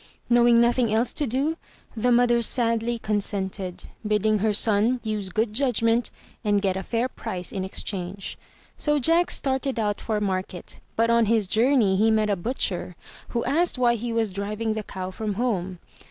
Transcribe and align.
Knowing 0.31 0.59
nothing 0.59 0.91
else 0.91 1.13
to 1.13 1.27
do, 1.27 1.57
the 1.95 2.11
mother 2.11 2.41
sadly 2.41 2.97
consented, 2.97 3.83
bidding 4.03 4.39
her 4.39 4.51
son 4.51 4.99
use 5.03 5.29
good 5.29 5.53
judgment 5.53 6.09
and 6.43 6.59
get 6.63 6.75
a 6.75 6.81
fair 6.81 7.07
price 7.07 7.51
in 7.51 7.63
exchange. 7.63 8.35
So 8.77 8.97
Jack 8.97 9.29
started 9.29 9.77
out 9.79 10.01
for 10.01 10.19
market, 10.19 10.79
but 10.95 11.11
on 11.11 11.27
his 11.27 11.45
journey 11.45 11.97
he 11.97 12.09
met 12.09 12.31
a 12.31 12.35
butcher, 12.35 12.95
who 13.27 13.45
asked 13.45 13.77
why 13.77 13.93
he 13.93 14.11
was 14.11 14.33
driving 14.33 14.73
the 14.73 14.81
cow 14.81 15.11
from 15.11 15.35
home. 15.35 15.77